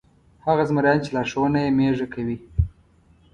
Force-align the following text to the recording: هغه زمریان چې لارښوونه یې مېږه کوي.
هغه 0.45 0.63
زمریان 0.69 0.97
چې 1.03 1.09
لارښوونه 1.15 1.59
یې 1.65 1.71
مېږه 1.77 2.07
کوي. 2.13 2.37